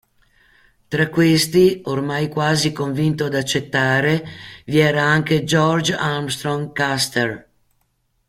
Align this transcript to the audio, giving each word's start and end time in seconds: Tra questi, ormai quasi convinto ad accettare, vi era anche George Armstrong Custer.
Tra 0.87 1.09
questi, 1.11 1.81
ormai 1.85 2.27
quasi 2.27 2.71
convinto 2.71 3.25
ad 3.25 3.35
accettare, 3.35 4.25
vi 4.65 4.79
era 4.79 5.03
anche 5.03 5.43
George 5.43 5.93
Armstrong 5.95 6.73
Custer. 6.73 7.49